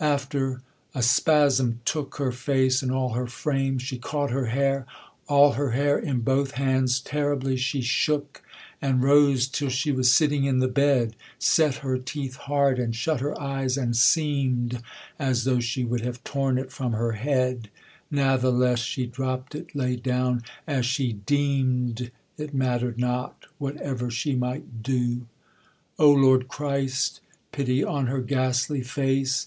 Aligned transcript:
After, 0.00 0.60
a 0.92 1.02
spasm 1.04 1.78
took 1.84 2.16
Her 2.16 2.32
face, 2.32 2.82
and 2.82 2.90
all 2.90 3.10
her 3.10 3.28
frame, 3.28 3.78
she 3.78 3.96
caught 3.96 4.32
her 4.32 4.46
hair, 4.46 4.86
All 5.28 5.52
her 5.52 5.70
hair, 5.70 6.00
in 6.00 6.22
both 6.22 6.50
hands, 6.58 6.98
terribly 6.98 7.56
she 7.56 7.80
shook, 7.80 8.42
And 8.82 9.04
rose 9.04 9.46
till 9.46 9.68
she 9.68 9.92
was 9.92 10.10
sitting 10.12 10.46
in 10.46 10.58
the 10.58 10.66
bed, 10.66 11.14
Set 11.38 11.76
her 11.76 11.96
teeth 11.96 12.34
hard, 12.34 12.80
and 12.80 12.92
shut 12.96 13.20
her 13.20 13.40
eyes 13.40 13.76
and 13.76 13.96
seem'd 13.96 14.82
As 15.16 15.44
though 15.44 15.60
she 15.60 15.84
would 15.84 16.00
have 16.00 16.24
torn 16.24 16.58
it 16.58 16.72
from 16.72 16.94
her 16.94 17.12
head, 17.12 17.68
Natheless 18.10 18.80
she 18.80 19.06
dropp'd 19.06 19.54
it, 19.54 19.76
lay 19.76 19.94
down, 19.94 20.42
as 20.66 20.84
she 20.86 21.12
deem'd 21.12 22.10
It 22.36 22.52
matter'd 22.52 22.98
not 22.98 23.46
whatever 23.58 24.10
she 24.10 24.34
might 24.34 24.82
do: 24.82 25.28
O 26.00 26.10
Lord 26.10 26.48
Christ! 26.48 27.20
pity 27.52 27.84
on 27.84 28.08
her 28.08 28.20
ghastly 28.20 28.80
face! 28.82 29.46